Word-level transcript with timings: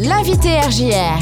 L'invité 0.00 0.60
RJR. 0.60 1.18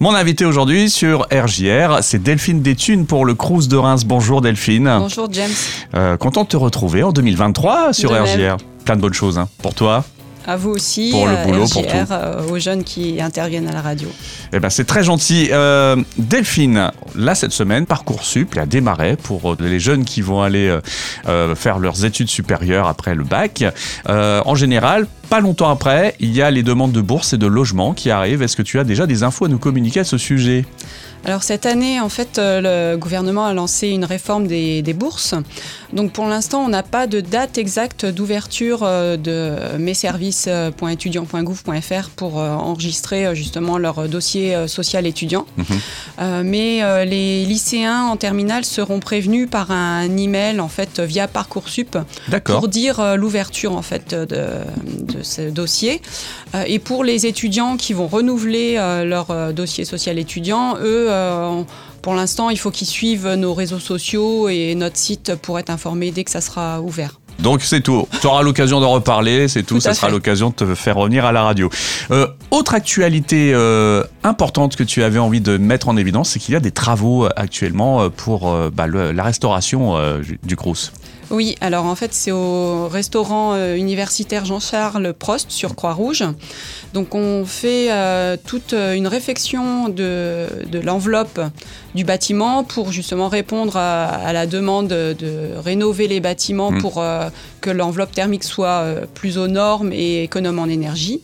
Mon 0.00 0.14
invité 0.14 0.44
aujourd'hui 0.44 0.90
sur 0.90 1.26
RJR, 1.32 1.98
c'est 2.02 2.22
Delphine 2.22 2.62
Déthune 2.62 3.06
pour 3.06 3.24
le 3.24 3.34
Crous 3.34 3.68
de 3.68 3.76
Reims. 3.76 4.04
Bonjour 4.04 4.40
Delphine. 4.40 4.90
Bonjour 4.98 5.28
James. 5.32 5.50
Euh, 5.94 6.16
content 6.16 6.42
de 6.44 6.48
te 6.48 6.56
retrouver 6.56 7.02
en 7.02 7.12
2023 7.12 7.92
sur 7.92 8.10
De 8.10 8.14
même. 8.18 8.24
RJR. 8.24 8.56
Plein 8.84 8.96
de 8.96 9.00
bonnes 9.00 9.14
choses 9.14 9.38
hein. 9.38 9.48
pour 9.62 9.74
toi. 9.74 10.04
À 10.46 10.56
vous 10.56 10.70
aussi, 10.70 11.10
Pour 11.10 11.26
le 11.26 11.34
euh, 11.36 11.44
boulot, 11.44 11.66
pour 11.70 11.86
tout. 11.86 11.94
euh, 12.10 12.48
aux 12.48 12.58
jeunes 12.58 12.82
qui 12.82 13.20
interviennent 13.20 13.68
à 13.68 13.72
la 13.72 13.82
radio. 13.82 14.08
Eh 14.54 14.60
ben, 14.60 14.70
c'est 14.70 14.86
très 14.86 15.04
gentil. 15.04 15.50
Euh, 15.52 15.94
Delphine, 16.16 16.90
là 17.14 17.34
cette 17.34 17.52
semaine, 17.52 17.84
Parcoursup 17.84 18.56
a 18.56 18.64
démarré 18.64 19.16
pour 19.22 19.56
les 19.60 19.78
jeunes 19.78 20.06
qui 20.06 20.22
vont 20.22 20.40
aller 20.40 20.74
euh, 21.28 21.54
faire 21.54 21.78
leurs 21.78 22.06
études 22.06 22.30
supérieures 22.30 22.88
après 22.88 23.14
le 23.14 23.24
bac. 23.24 23.62
Euh, 24.08 24.40
en 24.46 24.54
général, 24.54 25.06
pas 25.28 25.40
longtemps 25.40 25.68
après, 25.68 26.14
il 26.20 26.34
y 26.34 26.42
a 26.42 26.50
les 26.50 26.62
demandes 26.62 26.92
de 26.92 27.00
bourse 27.00 27.32
et 27.32 27.38
de 27.38 27.46
logement 27.46 27.92
qui 27.92 28.10
arrivent. 28.10 28.42
Est-ce 28.42 28.56
que 28.56 28.62
tu 28.62 28.78
as 28.78 28.84
déjà 28.84 29.06
des 29.06 29.22
infos 29.22 29.44
à 29.44 29.48
nous 29.48 29.58
communiquer 29.58 30.00
à 30.00 30.04
ce 30.04 30.18
sujet? 30.18 30.64
Alors 31.24 31.42
cette 31.42 31.66
année, 31.66 32.00
en 32.00 32.08
fait, 32.08 32.38
euh, 32.38 32.92
le 32.92 32.96
gouvernement 32.96 33.46
a 33.46 33.52
lancé 33.52 33.88
une 33.88 34.04
réforme 34.04 34.46
des, 34.46 34.82
des 34.82 34.94
bourses. 34.94 35.34
Donc 35.92 36.12
pour 36.12 36.26
l'instant, 36.26 36.64
on 36.64 36.68
n'a 36.68 36.82
pas 36.82 37.06
de 37.06 37.20
date 37.20 37.58
exacte 37.58 38.04
d'ouverture 38.04 38.80
euh, 38.82 39.16
de 39.16 39.78
messervices.étudiants.gouv.fr 39.78 42.10
pour 42.10 42.38
euh, 42.38 42.50
enregistrer 42.50 43.34
justement 43.34 43.78
leur 43.78 44.06
dossier 44.08 44.68
social 44.68 45.06
étudiant. 45.06 45.46
Mhm. 45.56 45.64
Euh, 46.20 46.42
mais 46.44 47.06
les 47.06 47.44
lycéens 47.44 48.02
en 48.04 48.16
terminale 48.16 48.64
seront 48.64 49.00
prévenus 49.00 49.50
par 49.50 49.70
un 49.70 50.16
email 50.16 50.60
en 50.60 50.68
fait 50.68 51.00
via 51.00 51.28
Parcoursup 51.28 51.98
pour 52.44 52.68
dire 52.68 53.16
l'ouverture 53.16 53.74
en 53.74 53.82
fait 53.82 54.14
de, 54.14 54.26
de 54.26 55.17
ce 55.22 55.50
dossier. 55.50 56.00
Euh, 56.54 56.64
et 56.66 56.78
pour 56.78 57.04
les 57.04 57.26
étudiants 57.26 57.76
qui 57.76 57.92
vont 57.92 58.06
renouveler 58.06 58.76
euh, 58.76 59.04
leur 59.04 59.30
euh, 59.30 59.52
dossier 59.52 59.84
social 59.84 60.18
étudiant, 60.18 60.76
eux, 60.80 61.08
pour 62.02 62.14
l'instant, 62.14 62.50
il 62.50 62.58
faut 62.58 62.70
qu'ils 62.70 62.86
suivent 62.86 63.28
nos 63.34 63.54
réseaux 63.54 63.78
sociaux 63.78 64.48
et 64.48 64.74
notre 64.74 64.96
site 64.96 65.34
pour 65.36 65.58
être 65.58 65.70
informés 65.70 66.10
dès 66.10 66.24
que 66.24 66.30
ça 66.30 66.40
sera 66.40 66.80
ouvert. 66.80 67.18
Donc 67.38 67.62
c'est 67.62 67.80
tout. 67.80 68.08
Tu 68.20 68.26
auras 68.26 68.42
l'occasion 68.42 68.80
d'en 68.80 68.90
reparler, 68.90 69.46
c'est 69.48 69.62
tout. 69.62 69.76
Tout 69.76 69.80
ça 69.80 69.94
sera 69.94 70.08
l'occasion 70.08 70.50
de 70.50 70.54
te 70.54 70.74
faire 70.74 70.96
revenir 70.96 71.24
à 71.24 71.32
la 71.32 71.42
radio. 71.42 71.70
Euh, 72.10 72.26
autre 72.50 72.74
actualité 72.74 73.52
euh, 73.54 74.02
importante 74.28 74.76
que 74.76 74.84
tu 74.84 75.02
avais 75.02 75.18
envie 75.18 75.40
de 75.40 75.56
mettre 75.58 75.88
en 75.88 75.96
évidence, 75.96 76.30
c'est 76.30 76.38
qu'il 76.38 76.54
y 76.54 76.56
a 76.56 76.60
des 76.60 76.70
travaux 76.70 77.24
euh, 77.24 77.30
actuellement 77.36 78.02
euh, 78.02 78.08
pour 78.08 78.48
euh, 78.48 78.70
bah, 78.72 78.86
le- 78.86 79.10
la 79.12 79.22
restauration 79.24 79.96
euh, 79.96 80.20
du 80.44 80.54
Crous. 80.56 80.92
Oui, 81.30 81.56
alors 81.60 81.84
en 81.84 81.94
fait, 81.94 82.14
c'est 82.14 82.30
au 82.32 82.88
restaurant 82.88 83.54
universitaire 83.74 84.46
Jean-Charles 84.46 85.12
Prost 85.12 85.50
sur 85.50 85.74
Croix-Rouge. 85.76 86.24
Donc 86.94 87.14
on 87.14 87.44
fait 87.44 87.88
euh, 87.92 88.38
toute 88.46 88.72
une 88.72 89.06
réfection 89.06 89.90
de, 89.90 90.46
de 90.72 90.78
l'enveloppe 90.78 91.38
du 91.94 92.04
bâtiment 92.04 92.64
pour 92.64 92.92
justement 92.92 93.28
répondre 93.28 93.76
à, 93.76 94.04
à 94.06 94.32
la 94.32 94.46
demande 94.46 94.88
de 94.88 95.50
rénover 95.62 96.08
les 96.08 96.20
bâtiments 96.20 96.70
Mm. 96.72 96.80
pour 96.80 96.94
euh, 97.02 97.28
que 97.60 97.68
l'enveloppe 97.68 98.12
thermique 98.12 98.44
soit 98.44 98.84
plus 99.12 99.36
aux 99.36 99.48
normes 99.48 99.92
et 99.92 100.22
économe 100.24 100.58
en 100.58 100.66
énergie. 100.66 101.20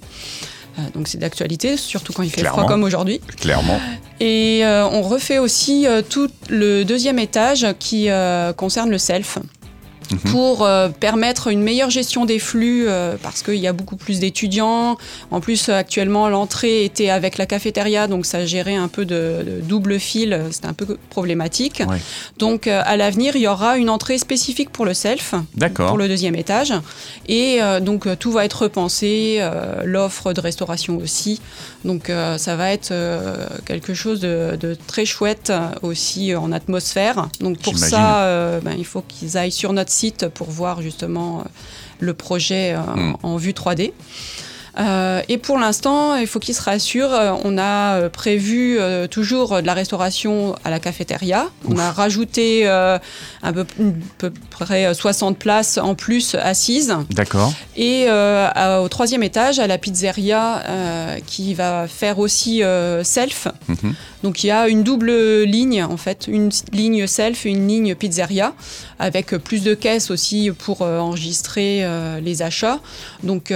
Euh, 0.78 0.82
donc 0.94 1.08
c'est 1.08 1.18
d'actualité, 1.18 1.76
surtout 1.76 2.12
quand 2.12 2.22
il 2.22 2.30
fait 2.30 2.40
Clairement. 2.40 2.58
froid 2.58 2.68
comme 2.68 2.84
aujourd'hui. 2.84 3.20
Clairement. 3.40 3.78
Et 4.20 4.64
euh, 4.64 4.86
on 4.88 5.02
refait 5.02 5.38
aussi 5.38 5.86
euh, 5.86 6.02
tout 6.02 6.28
le 6.48 6.84
deuxième 6.84 7.18
étage 7.18 7.66
qui 7.78 8.08
concerne 8.56 8.90
le 8.90 8.98
self. 8.98 9.38
Mhm. 10.10 10.18
Pour 10.30 10.64
euh, 10.64 10.88
permettre 10.88 11.48
une 11.48 11.62
meilleure 11.62 11.90
gestion 11.90 12.24
des 12.24 12.38
flux, 12.38 12.86
euh, 12.86 13.16
parce 13.22 13.42
qu'il 13.42 13.56
y 13.56 13.66
a 13.66 13.72
beaucoup 13.72 13.96
plus 13.96 14.20
d'étudiants. 14.20 14.96
En 15.30 15.40
plus, 15.40 15.68
euh, 15.68 15.74
actuellement, 15.74 16.28
l'entrée 16.28 16.84
était 16.84 17.10
avec 17.10 17.38
la 17.38 17.46
cafétéria, 17.46 18.06
donc 18.06 18.26
ça 18.26 18.44
gérait 18.44 18.74
un 18.74 18.88
peu 18.88 19.04
de, 19.04 19.44
de 19.46 19.60
double 19.62 19.98
fil, 19.98 20.40
c'était 20.50 20.66
un 20.66 20.72
peu 20.72 20.98
problématique. 21.10 21.82
Ouais. 21.88 21.98
Donc, 22.38 22.66
euh, 22.66 22.82
à 22.84 22.96
l'avenir, 22.96 23.36
il 23.36 23.42
y 23.42 23.48
aura 23.48 23.76
une 23.76 23.90
entrée 23.90 24.18
spécifique 24.18 24.70
pour 24.70 24.84
le 24.84 24.94
self, 24.94 25.34
pour 25.74 25.98
le 25.98 26.08
deuxième 26.08 26.34
étage. 26.34 26.72
Et 27.28 27.60
donc, 27.80 28.06
tout 28.18 28.32
va 28.32 28.44
être 28.44 28.62
repensé, 28.62 29.40
l'offre 29.84 30.32
de 30.32 30.40
restauration 30.40 30.98
aussi. 30.98 31.40
Donc, 31.84 32.10
ça 32.36 32.56
va 32.56 32.72
être 32.72 32.92
quelque 33.64 33.94
chose 33.94 34.20
de, 34.20 34.56
de 34.60 34.76
très 34.86 35.04
chouette 35.04 35.52
aussi 35.82 36.34
en 36.34 36.52
atmosphère. 36.52 37.28
Donc, 37.40 37.58
pour 37.58 37.78
ça, 37.78 38.60
ben, 38.62 38.74
il 38.76 38.84
faut 38.84 39.02
qu'ils 39.06 39.36
aillent 39.36 39.52
sur 39.52 39.72
notre 39.72 39.90
site 39.94 40.28
pour 40.28 40.50
voir 40.50 40.82
justement 40.82 41.40
euh, 41.40 41.44
le 42.00 42.14
projet 42.14 42.74
euh, 42.74 42.80
Mm. 42.96 43.16
en 43.22 43.36
vue 43.36 43.52
3D. 43.52 43.92
Euh, 44.78 45.20
et 45.28 45.38
pour 45.38 45.58
l'instant, 45.58 46.16
il 46.16 46.26
faut 46.26 46.40
qu'ils 46.40 46.54
se 46.54 46.62
rassurent. 46.62 47.12
euh, 47.12 47.32
On 47.44 47.58
a 47.58 47.96
euh, 48.00 48.08
prévu 48.08 48.76
euh, 48.78 49.06
toujours 49.06 49.62
de 49.62 49.66
la 49.66 49.74
restauration 49.74 50.56
à 50.64 50.70
la 50.70 50.80
cafétéria. 50.80 51.46
On 51.68 51.78
a 51.78 51.92
rajouté 51.92 52.62
euh, 52.66 52.98
un 53.42 53.52
peu, 53.52 53.60
à 53.60 53.64
peu 54.18 54.32
près 54.50 54.86
euh, 54.86 54.94
60 54.94 55.38
places 55.38 55.78
en 55.78 55.94
plus 55.94 56.34
assises. 56.34 56.94
D'accord. 57.10 57.52
Et 57.76 58.08
à- 58.08 58.80
au 58.82 58.88
troisième 58.88 59.22
étage, 59.22 59.58
à 59.58 59.66
la 59.66 59.78
pizzeria, 59.78 60.62
qui 61.26 61.54
va 61.54 61.86
faire 61.88 62.18
aussi 62.18 62.62
self. 63.02 63.48
Mhm. 63.68 63.94
Donc 64.22 64.42
il 64.42 64.46
y 64.46 64.50
a 64.50 64.68
une 64.68 64.82
double 64.82 65.42
ligne 65.42 65.82
en 65.84 65.96
fait, 65.98 66.26
une 66.28 66.50
ligne 66.72 67.06
self 67.06 67.44
et 67.46 67.50
une 67.50 67.68
ligne 67.68 67.94
pizzeria, 67.94 68.54
avec 68.98 69.36
plus 69.36 69.62
de 69.62 69.74
caisses 69.74 70.10
aussi 70.10 70.50
pour 70.50 70.80
enregistrer 70.82 71.84
les 72.22 72.42
achats. 72.42 72.78
Donc 73.22 73.52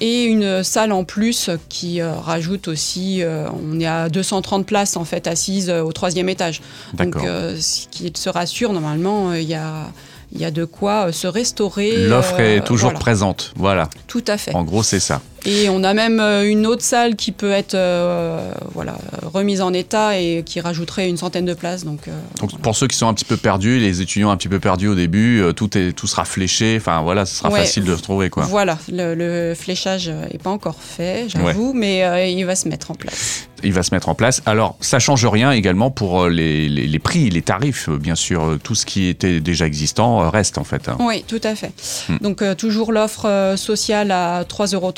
et 0.00 0.24
une 0.24 0.59
salle 0.62 0.92
en 0.92 1.04
plus 1.04 1.50
qui 1.68 2.00
euh, 2.00 2.14
rajoute 2.14 2.68
aussi, 2.68 3.22
euh, 3.22 3.48
on 3.50 3.78
est 3.80 3.86
à 3.86 4.08
230 4.08 4.66
places 4.66 4.96
en 4.96 5.04
fait 5.04 5.26
assises 5.26 5.70
euh, 5.70 5.82
au 5.82 5.92
troisième 5.92 6.28
étage. 6.28 6.60
Donc 6.94 7.16
euh, 7.16 7.56
ce 7.60 7.86
qui 7.88 8.12
se 8.14 8.28
rassure 8.28 8.72
normalement, 8.72 9.30
euh, 9.30 9.40
il 9.40 9.48
y 9.48 9.54
a 9.54 9.90
il 10.32 10.40
y 10.40 10.44
a 10.44 10.50
de 10.50 10.64
quoi 10.64 11.08
euh, 11.08 11.12
se 11.12 11.26
restaurer. 11.26 12.06
L'offre 12.06 12.36
euh, 12.38 12.56
est 12.56 12.64
toujours 12.64 12.90
voilà. 12.90 13.00
présente. 13.00 13.52
Voilà. 13.56 13.88
Tout 14.06 14.24
à 14.26 14.38
fait. 14.38 14.54
En 14.54 14.62
gros, 14.62 14.82
c'est 14.82 15.00
ça. 15.00 15.20
Et 15.46 15.68
on 15.70 15.82
a 15.84 15.94
même 15.94 16.20
euh, 16.20 16.48
une 16.48 16.66
autre 16.66 16.82
salle 16.82 17.16
qui 17.16 17.32
peut 17.32 17.50
être 17.50 17.74
euh, 17.74 18.52
voilà, 18.74 18.96
remise 19.32 19.60
en 19.62 19.72
état 19.72 20.18
et 20.18 20.42
qui 20.44 20.60
rajouterait 20.60 21.08
une 21.08 21.16
centaine 21.16 21.46
de 21.46 21.54
places. 21.54 21.84
Donc, 21.84 22.08
euh, 22.08 22.12
Donc, 22.40 22.50
voilà. 22.50 22.62
pour 22.62 22.76
ceux 22.76 22.86
qui 22.86 22.96
sont 22.96 23.08
un 23.08 23.14
petit 23.14 23.24
peu 23.24 23.36
perdus, 23.36 23.78
les 23.78 24.00
étudiants 24.02 24.30
un 24.30 24.36
petit 24.36 24.48
peu 24.48 24.60
perdus 24.60 24.88
au 24.88 24.94
début, 24.94 25.40
euh, 25.40 25.52
tout, 25.52 25.76
est, 25.78 25.92
tout 25.92 26.06
sera 26.06 26.24
fléché. 26.24 26.76
Enfin, 26.78 27.00
voilà, 27.02 27.24
ce 27.26 27.34
sera 27.36 27.50
Ouais. 27.50 27.60
facile 27.60 27.84
de 27.84 27.96
se 27.96 28.02
trouver. 28.02 28.28
Quoi. 28.30 28.44
Voilà, 28.44 28.78
le, 28.92 29.14
le 29.14 29.54
fléchage 29.54 30.08
n'est 30.08 30.38
pas 30.38 30.50
encore 30.50 30.76
fait, 30.80 31.26
j'avoue, 31.28 31.72
mais 31.74 32.04
euh, 32.04 32.26
il 32.26 32.44
va 32.44 32.54
se 32.54 32.68
mettre 32.68 32.90
en 32.90 32.94
place. 32.94 33.46
il 33.62 33.72
va 33.72 33.82
se 33.82 33.94
mettre 33.94 34.08
en 34.08 34.14
place. 34.14 34.42
Alors, 34.46 34.76
ça 34.80 34.98
change 34.98 35.24
rien 35.26 35.52
également 35.52 35.90
pour 35.90 36.28
les, 36.28 36.68
les- 36.68 36.86
les 36.86 36.98
prix, 36.98 37.28
les 37.30 37.42
tarifs, 37.42 37.88
bien 37.90 38.14
sûr. 38.14 38.58
Tout 38.62 38.74
ce 38.74 38.84
qui 38.86 39.06
était 39.08 39.40
déjà 39.40 39.66
existant 39.66 40.28
reste 40.30 40.58
en 40.58 40.64
fait. 40.64 40.88
hein. 40.88 40.96
Oui, 41.00 41.24
tout 41.26 41.40
à 41.44 41.54
fait. 41.54 41.72
Hmm. 42.08 42.16
Donc 42.20 42.42
toujours 42.56 42.92
l'offre 42.92 43.54
sociale 43.56 44.10
à 44.10 44.44
3,30 44.44 44.74
euros 44.74 44.92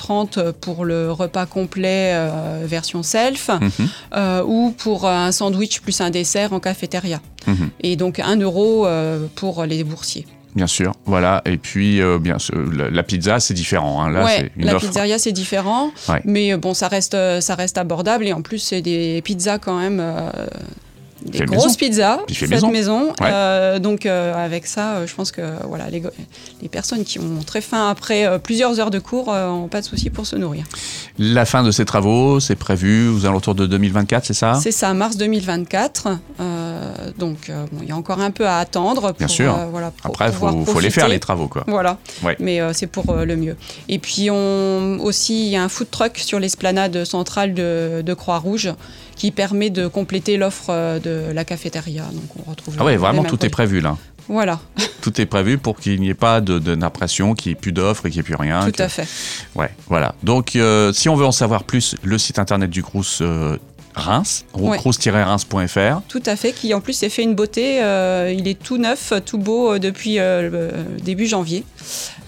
pour 0.61 0.85
le 0.85 1.13
repas 1.13 1.47
complet 1.47 2.13
euh, 2.15 2.63
version 2.65 3.03
self 3.03 3.49
Mhm. 3.49 3.71
euh, 4.15 4.43
ou 4.47 4.71
pour 4.77 5.07
un 5.09 5.33
sandwich 5.33 5.81
plus 5.81 6.01
un 6.01 6.11
dessert 6.11 6.53
en 6.53 6.61
cafétéria. 6.61 7.21
Mhm. 7.47 7.71
Et 7.81 7.97
donc 7.97 8.19
1 8.19 8.37
euro 8.41 8.87
euh, 8.87 9.27
pour 9.35 9.65
les 9.65 9.85
boursiers. 9.85 10.27
Bien 10.55 10.67
sûr, 10.67 10.93
voilà. 11.07 11.41
Et 11.47 11.57
puis, 11.57 12.03
euh, 12.03 12.19
bien 12.19 12.39
sûr, 12.39 12.55
la, 12.73 12.91
la 12.91 13.03
pizza, 13.03 13.41
c'est 13.41 13.55
différent. 13.55 14.03
hein. 14.03 14.11
Là, 14.11 14.25
ouais, 14.25 14.37
c'est 14.37 14.53
une 14.59 14.67
la 14.67 14.77
offre. 14.77 14.87
pizzeria 14.87 15.19
c'est 15.19 15.33
différent, 15.33 15.91
Ouais. 16.11 16.21
mais 16.27 16.55
bon 16.59 16.75
ça 16.75 16.89
reste 16.89 17.17
ça 17.41 17.55
reste 17.55 17.79
abordable 17.79 18.27
et 18.27 18.33
en 18.35 18.43
plus 18.43 18.59
c'est 18.59 18.83
des 18.83 19.23
pizzas 19.23 19.59
quand 19.59 19.79
même 19.79 19.99
euh, 19.99 20.31
des 21.25 21.45
grosses 21.45 21.67
maison. 21.67 21.77
pizzas 21.77 22.19
fait 22.29 22.47
maison. 22.71 23.09
Ouais. 23.21 23.31
Euh, 23.31 23.79
donc 23.79 24.07
euh, 24.07 24.35
avec 24.35 24.67
ça 24.67 24.93
euh, 24.95 25.07
je 25.07 25.15
pense 25.15 25.33
que 25.33 25.43
voilà 25.67 25.89
les, 25.91 26.03
les 26.61 26.69
personnes 26.69 27.05
qui 27.05 27.19
ont 27.19 27.43
très 27.47 27.61
faim 27.61 27.89
après 27.89 28.39
plusieurs 28.41 28.79
heures 28.81 28.91
de 28.91 28.99
cours 28.99 29.33
euh, 29.33 29.49
ont 29.49 29.69
pas 29.69 29.81
de 29.81 29.87
souci 29.87 30.11
pour 30.11 30.27
se 30.27 30.37
nourrir. 30.37 30.65
La 31.19 31.45
fin 31.45 31.63
de 31.63 31.71
ces 31.71 31.85
travaux, 31.85 32.41
c'est 32.41 32.57
prévu 32.57 33.09
aux 33.09 33.27
alentours 33.27 33.55
de 33.55 33.67
2024, 33.67 34.25
c'est 34.27 34.35
ça? 34.35 34.55
C'est 34.55 34.73
ça, 34.73 34.93
mars 34.95 35.17
2024. 35.17 36.09
Donc 37.19 37.49
euh, 37.51 37.65
bon, 37.73 37.79
il 37.83 37.89
y 37.89 37.93
a 37.93 37.97
encore 37.97 38.21
un 38.21 38.31
peu 38.31 38.47
à 38.47 38.59
attendre. 38.59 39.01
Pour, 39.03 39.13
Bien 39.13 39.29
sûr. 39.29 39.55
euh, 39.55 39.67
voilà, 39.71 39.91
pour 39.91 40.11
Après, 40.11 40.27
il 40.29 40.33
faut, 40.33 40.65
faut 40.65 40.81
les 40.81 40.91
faire, 40.91 41.09
les 41.09 41.21
travaux, 41.21 41.49
quoi. 41.49 41.65
Voilà, 41.67 41.99
Ouais. 42.23 42.37
mais 42.41 42.61
euh, 42.61 42.73
c'est 42.73 42.87
pour 42.87 43.15
le 43.15 43.37
mieux. 43.37 43.57
Et 43.89 43.99
puis 43.99 44.29
on, 44.31 44.99
aussi, 45.01 45.47
il 45.47 45.51
y 45.51 45.57
a 45.57 45.63
un 45.63 45.69
food 45.69 45.91
truck 45.91 46.19
sur 46.19 46.39
l'esplanade 46.39 47.05
centrale 47.05 47.55
de, 47.55 48.03
de 48.05 48.15
Croix-Rouge 48.15 48.71
qui 49.17 49.31
permet 49.31 49.71
de 49.71 49.87
compléter 49.87 50.37
l'offre 50.37 50.99
de 51.01 51.33
la 51.33 51.45
cafétéria. 51.45 52.03
Donc 52.13 52.25
on 52.47 52.51
retrouve 52.51 52.77
Ah 52.79 52.85
ouais, 52.85 52.97
vraiment, 52.97 53.25
tout 53.25 53.45
est 53.45 53.51
prévu, 53.51 53.81
là. 53.81 53.97
Voilà, 54.29 54.61
Tout 55.01 55.21
est 55.21 55.27
prévu 55.27 55.59
pour 55.59 55.77
qu'il 55.81 56.01
n'y 56.01 56.09
ait 56.09 56.15
pas 56.15 56.41
de- 56.41 56.61
de- 56.61 56.77
d'impression, 56.77 57.35
qu'il 57.35 57.51
n'y 57.51 57.55
ait 57.55 57.61
plus 57.61 57.73
d'offres 57.73 58.07
et 58.07 58.11
qu'il 58.11 58.19
n'y 58.19 58.21
ait 58.21 58.23
plus 58.23 58.37
rien. 58.37 58.65
tout 58.67 58.71
que- 58.71 58.83
à 58.83 58.89
fait. 58.89 59.07
Ouais, 59.57 59.69
voilà. 59.89 60.15
Donc, 60.23 60.55
euh, 60.55 60.93
si 60.93 61.09
on 61.09 61.17
veut 61.17 61.27
en 61.27 61.33
savoir 61.33 61.65
plus, 61.65 61.97
le 62.05 62.19
site 62.19 62.39
internet 62.39 62.71
du 62.71 62.85
Crous 62.85 63.19
euh, 63.21 63.59
Reims, 63.95 64.45
Ouais. 64.55 64.79
crous-reims.fr. 64.79 66.01
Tout 66.09 66.23
à 66.27 66.37
fait, 66.37 66.53
qui 66.53 66.73
en 66.75 66.81
plus 66.81 67.03
est 67.03 67.09
fait 67.09 67.23
une 67.23 67.35
beauté. 67.35 67.83
euh, 67.83 68.35
il 68.37 68.49
est 68.49 68.59
tout 68.61 68.79
neuf, 68.79 69.13
tout 69.27 69.39
beau 69.39 69.73
euh, 69.75 69.79
depuis 69.79 70.19
euh, 70.19 70.49
le 70.97 71.01
début 71.03 71.27
janvier. 71.27 71.65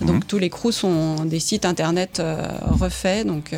Donc 0.00 0.16
Mhm. 0.16 0.24
tous 0.24 0.38
les 0.38 0.50
crews 0.50 0.72
sont 0.72 1.24
des 1.24 1.40
sites 1.40 1.64
internet 1.64 2.20
euh, 2.20 2.36
refaits. 2.70 3.26
Donc 3.26 3.52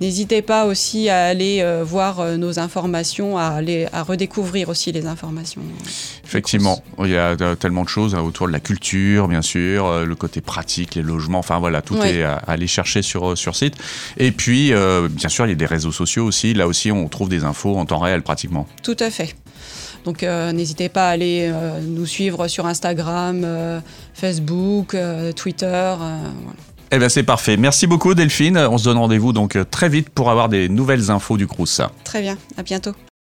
N'hésitez 0.00 0.42
pas 0.42 0.66
aussi 0.66 1.08
à 1.08 1.24
aller 1.24 1.60
euh, 1.60 1.84
voir 1.84 2.18
euh, 2.18 2.36
nos 2.36 2.58
informations, 2.58 3.38
à, 3.38 3.44
aller, 3.44 3.86
à 3.92 4.02
redécouvrir 4.02 4.68
aussi 4.68 4.90
les 4.90 5.06
informations. 5.06 5.62
Effectivement, 6.24 6.82
il 6.98 7.10
y 7.10 7.16
a 7.16 7.36
tellement 7.56 7.84
de 7.84 7.88
choses 7.88 8.14
hein, 8.14 8.20
autour 8.20 8.48
de 8.48 8.52
la 8.52 8.60
culture, 8.60 9.28
bien 9.28 9.42
sûr, 9.42 10.04
le 10.04 10.14
côté 10.16 10.40
pratique, 10.40 10.96
les 10.96 11.02
logements, 11.02 11.38
enfin 11.38 11.58
voilà, 11.58 11.80
tout 11.80 11.96
est 12.02 12.22
à 12.22 12.34
aller 12.34 12.66
chercher 12.66 13.02
sur, 13.02 13.38
sur 13.38 13.54
site. 13.54 13.74
Et 14.16 14.32
puis, 14.32 14.72
bien 15.10 15.28
sûr, 15.28 15.46
il 15.46 15.50
y 15.50 15.52
a 15.52 15.56
des 15.56 15.66
réseaux 15.66 15.92
sociaux 15.92 16.24
aussi. 16.24 16.54
Là 16.54 16.66
aussi, 16.66 16.90
on 16.90 17.08
trouve 17.08 17.28
des 17.28 17.44
infos 17.44 17.76
en 17.76 17.86
temps 17.86 17.98
réel 17.98 18.22
pratiquement. 18.22 18.66
Tout 18.82 18.96
à 18.98 19.10
fait. 19.10 19.36
Donc 20.04 20.22
n'hésitez 20.22 20.88
pas 20.88 21.08
à 21.08 21.12
aller 21.12 21.52
nous 21.82 22.06
suivre 22.06 22.48
sur 22.48 22.66
Instagram, 22.66 23.46
Facebook, 24.14 24.96
Twitter. 25.36 25.94
Voilà. 25.96 26.73
Eh 26.94 26.98
bien, 26.98 27.08
c'est 27.08 27.24
parfait. 27.24 27.56
Merci 27.56 27.88
beaucoup, 27.88 28.14
Delphine. 28.14 28.56
On 28.56 28.78
se 28.78 28.84
donne 28.84 28.98
rendez-vous 28.98 29.32
donc 29.32 29.58
très 29.68 29.88
vite 29.88 30.10
pour 30.10 30.30
avoir 30.30 30.48
des 30.48 30.68
nouvelles 30.68 31.10
infos 31.10 31.36
du 31.36 31.48
Crous. 31.48 31.80
Très 32.04 32.22
bien. 32.22 32.38
À 32.56 32.62
bientôt. 32.62 32.92